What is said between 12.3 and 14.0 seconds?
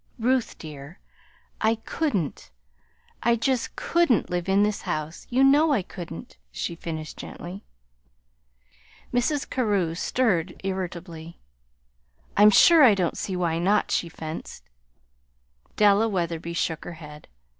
"I'm sure I don't see why not,"